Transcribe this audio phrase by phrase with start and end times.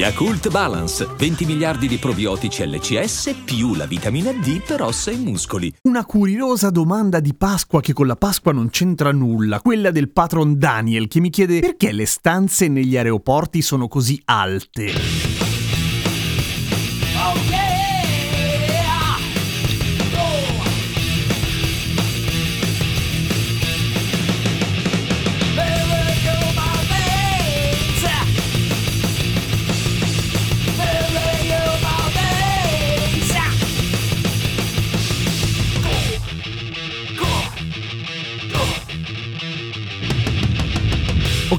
[0.00, 5.70] Yakult Balance, 20 miliardi di probiotici LCS più la vitamina D per ossa e muscoli.
[5.82, 10.56] Una curiosa domanda di Pasqua che con la Pasqua non c'entra nulla, quella del patron
[10.56, 15.19] Daniel che mi chiede perché le stanze negli aeroporti sono così alte.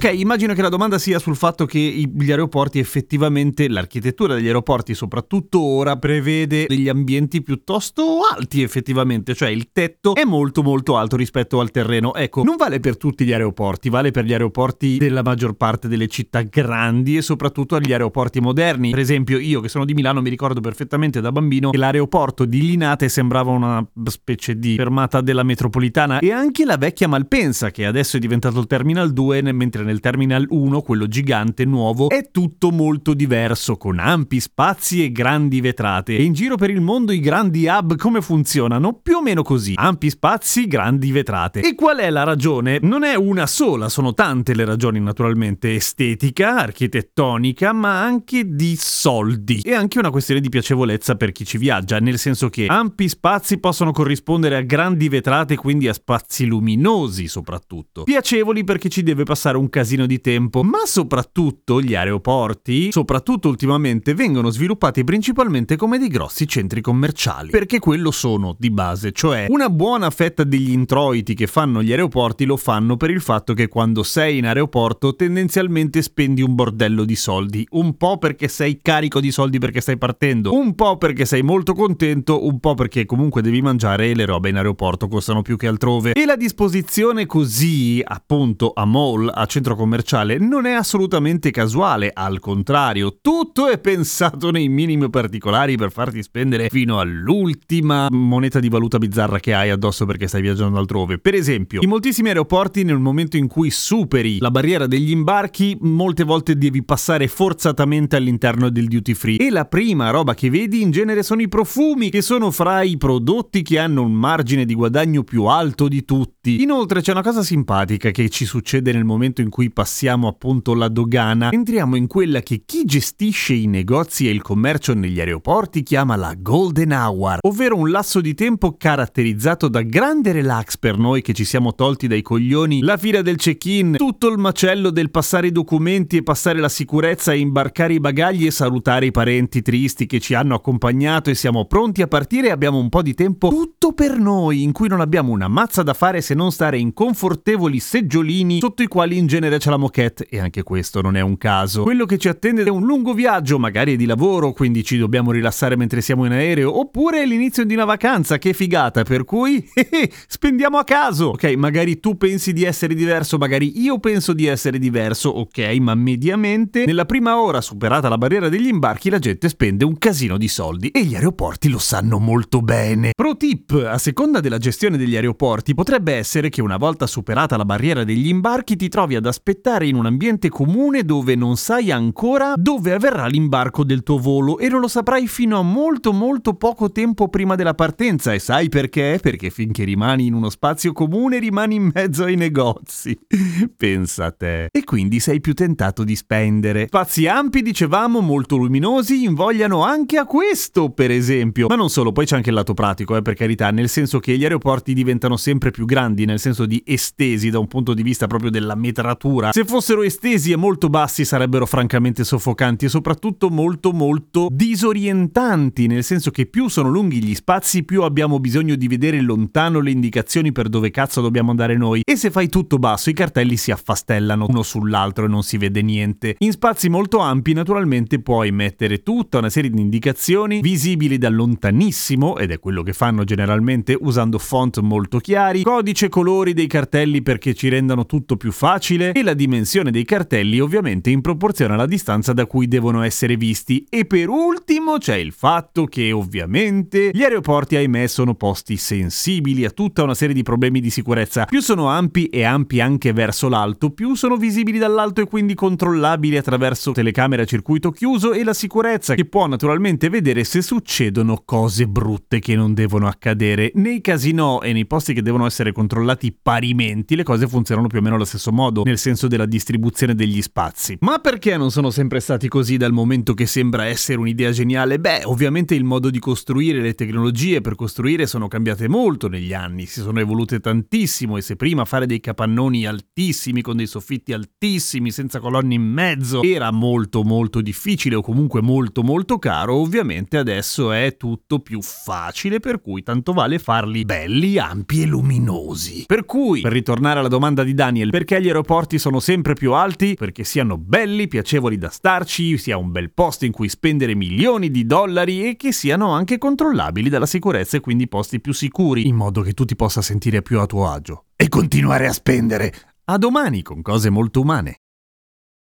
[0.03, 4.95] Ok, immagino che la domanda sia sul fatto che gli aeroporti effettivamente, l'architettura degli aeroporti
[4.95, 11.17] soprattutto ora prevede degli ambienti piuttosto alti effettivamente, cioè il tetto è molto molto alto
[11.17, 12.15] rispetto al terreno.
[12.15, 16.07] Ecco, non vale per tutti gli aeroporti, vale per gli aeroporti della maggior parte delle
[16.07, 18.89] città grandi e soprattutto agli aeroporti moderni.
[18.89, 22.61] Per esempio io che sono di Milano mi ricordo perfettamente da bambino che l'aeroporto di
[22.61, 28.17] Linate sembrava una specie di fermata della metropolitana e anche la vecchia Malpensa che adesso
[28.17, 32.71] è diventato il Terminal 2 mentre mentre nel Terminal 1, quello gigante nuovo, è tutto
[32.71, 36.15] molto diverso, con ampi spazi e grandi vetrate.
[36.15, 38.93] E in giro per il mondo i grandi hub come funzionano?
[38.93, 39.73] Più o meno così.
[39.75, 41.59] Ampi spazi, grandi vetrate.
[41.59, 42.79] E qual è la ragione?
[42.81, 45.75] Non è una sola, sono tante le ragioni naturalmente.
[45.75, 49.59] Estetica, architettonica, ma anche di soldi.
[49.59, 53.57] E anche una questione di piacevolezza per chi ci viaggia, nel senso che ampi spazi
[53.57, 58.03] possono corrispondere a grandi vetrate, quindi a spazi luminosi soprattutto.
[58.03, 64.13] Piacevoli perché ci deve passare un casino di tempo, ma soprattutto gli aeroporti, soprattutto ultimamente,
[64.13, 69.69] vengono sviluppati principalmente come dei grossi centri commerciali, perché quello sono di base, cioè una
[69.69, 74.03] buona fetta degli introiti che fanno gli aeroporti lo fanno per il fatto che quando
[74.03, 79.31] sei in aeroporto tendenzialmente spendi un bordello di soldi, un po' perché sei carico di
[79.31, 83.61] soldi perché stai partendo, un po' perché sei molto contento, un po' perché comunque devi
[83.61, 86.13] mangiare e le robe in aeroporto costano più che altrove.
[86.13, 92.11] E la disposizione così, appunto, a mall, a centro centro commerciale non è assolutamente casuale,
[92.13, 98.69] al contrario, tutto è pensato nei minimi particolari per farti spendere fino all'ultima moneta di
[98.69, 101.19] valuta bizzarra che hai addosso perché stai viaggiando altrove.
[101.19, 106.23] Per esempio, in moltissimi aeroporti nel momento in cui superi la barriera degli imbarchi, molte
[106.23, 110.91] volte devi passare forzatamente all'interno del duty free e la prima roba che vedi in
[110.91, 115.23] genere sono i profumi che sono fra i prodotti che hanno un margine di guadagno
[115.23, 116.61] più alto di tutti.
[116.61, 120.87] Inoltre c'è una cosa simpatica che ci succede nel momento in cui passiamo appunto la
[120.87, 126.15] dogana, entriamo in quella che chi gestisce i negozi e il commercio negli aeroporti chiama
[126.15, 131.33] la Golden Hour, ovvero un lasso di tempo caratterizzato da grande relax per noi che
[131.33, 135.51] ci siamo tolti dai coglioni la fila del check-in, tutto il macello del passare i
[135.51, 140.19] documenti e passare la sicurezza e imbarcare i bagagli e salutare i parenti tristi che
[140.19, 143.91] ci hanno accompagnato e siamo pronti a partire e abbiamo un po' di tempo tutto
[143.91, 147.79] per noi, in cui non abbiamo una mazza da fare se non stare in confortevoli
[147.79, 151.21] seggiolini sotto i quali in genere genere c'è la moquette e anche questo non è
[151.21, 151.81] un caso.
[151.81, 155.75] Quello che ci attende è un lungo viaggio, magari di lavoro, quindi ci dobbiamo rilassare
[155.75, 159.67] mentre siamo in aereo, oppure l'inizio di una vacanza, che figata, per cui
[160.27, 161.29] spendiamo a caso.
[161.29, 165.95] Ok, magari tu pensi di essere diverso, magari io penso di essere diverso, ok, ma
[165.95, 170.47] mediamente nella prima ora superata la barriera degli imbarchi la gente spende un casino di
[170.47, 173.11] soldi e gli aeroporti lo sanno molto bene.
[173.15, 177.65] Pro tip, a seconda della gestione degli aeroporti potrebbe essere che una volta superata la
[177.65, 182.53] barriera degli imbarchi ti trovi ad aspettare in un ambiente comune dove non sai ancora
[182.55, 186.91] dove avverrà l'imbarco del tuo volo e non lo saprai fino a molto molto poco
[186.91, 189.19] tempo prima della partenza e sai perché?
[189.21, 193.17] Perché finché rimani in uno spazio comune rimani in mezzo ai negozi.
[193.75, 194.67] Pensa a te.
[194.71, 196.87] E quindi sei più tentato di spendere.
[196.87, 201.67] Spazi ampi, dicevamo, molto luminosi, invogliano anche a questo, per esempio.
[201.67, 204.37] Ma non solo, poi c'è anche il lato pratico, eh, per carità, nel senso che
[204.37, 208.27] gli aeroporti diventano sempre più grandi, nel senso di estesi da un punto di vista
[208.27, 209.51] proprio della metratura temperatura.
[209.51, 216.03] Se fossero estesi e molto bassi sarebbero francamente soffocanti e soprattutto molto molto disorientanti, nel
[216.03, 220.51] senso che più sono lunghi gli spazi più abbiamo bisogno di vedere lontano le indicazioni
[220.51, 224.45] per dove cazzo dobbiamo andare noi e se fai tutto basso i cartelli si affastellano
[224.49, 226.35] uno sull'altro e non si vede niente.
[226.39, 232.37] In spazi molto ampi naturalmente puoi mettere tutta una serie di indicazioni visibili da lontanissimo
[232.37, 237.53] ed è quello che fanno generalmente usando font molto chiari, codice colori dei cartelli perché
[237.53, 242.33] ci rendano tutto più facile e la dimensione dei cartelli ovviamente in proporzione alla distanza
[242.33, 243.85] da cui devono essere visti.
[243.89, 249.69] E per ultimo c'è il fatto che ovviamente gli aeroporti ahimè sono posti sensibili a
[249.69, 251.45] tutta una serie di problemi di sicurezza.
[251.45, 256.37] Più sono ampi e ampi anche verso l'alto, più sono visibili dall'alto e quindi controllabili
[256.37, 261.87] attraverso telecamere a circuito chiuso e la sicurezza che può naturalmente vedere se succedono cose
[261.87, 263.71] brutte che non devono accadere.
[263.75, 268.01] Nei casinò e nei posti che devono essere controllati parimenti le cose funzionano più o
[268.01, 270.97] meno allo stesso modo, nel senso della distribuzione degli spazi.
[271.01, 274.99] Ma perché non sono sempre stati così dal momento che sembra essere un'idea geniale?
[274.99, 279.87] Beh, ovviamente il modo di costruire, le tecnologie per costruire sono cambiate molto negli anni,
[279.87, 285.11] si sono evolute tantissimo e se prima fare dei capannoni altissimi con dei soffitti altissimi
[285.11, 290.91] senza colonne in mezzo era molto molto difficile o comunque molto molto caro, ovviamente adesso
[290.91, 296.03] è tutto più facile per cui tanto vale farli belli, ampi e luminosi.
[296.05, 300.15] Per cui, per ritornare alla domanda di Daniel, perché gli aeroporti sono sempre più alti?
[300.15, 304.85] Perché siano belli, piacevoli da starci, sia un bel posto in cui spendere milioni di
[304.85, 309.41] dollari e che siano anche controllabili dalla sicurezza e quindi posti più sicuri, in modo
[309.41, 311.25] che tu ti possa sentire più a tuo agio.
[311.35, 312.73] E continuare a spendere.
[313.05, 314.81] A domani con cose molto umane.